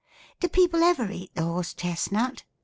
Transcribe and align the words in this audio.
"Do 0.39 0.47
people 0.49 0.81
ever 0.81 1.11
eat 1.11 1.35
the 1.35 1.43
horse 1.43 1.75
chestnut?" 1.75 2.43